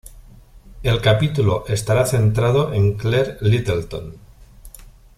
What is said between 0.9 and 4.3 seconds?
capítulo está centrado en Claire Littleton.